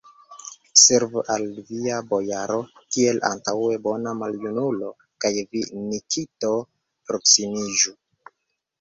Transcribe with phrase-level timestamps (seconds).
[0.83, 2.57] Servu al via bojaro,
[2.97, 4.91] kiel antaŭe, bona maljunulo,
[5.27, 6.55] kaj vi, Nikito,
[7.09, 7.99] proksimiĝu!